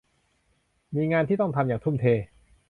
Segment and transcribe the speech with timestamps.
[0.95, 2.05] มีงานที่ต้องทำอย่างทุ่มเท